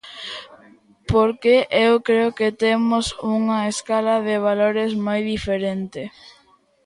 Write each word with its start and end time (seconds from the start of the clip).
Porque 1.11 1.55
eu 1.87 1.93
creo 2.07 2.29
que 2.37 2.49
temos 2.63 3.05
unha 3.37 3.59
escala 3.73 4.15
de 4.27 4.35
valores 4.47 4.91
moi 5.05 5.21
diferente. 5.33 6.01